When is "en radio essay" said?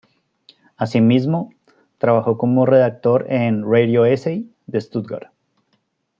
3.31-4.51